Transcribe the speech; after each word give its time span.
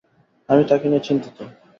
আমি 0.49 0.63
তাকে 0.69 0.85
নিয়ে 0.87 1.05
চিন্তিত। 1.07 1.37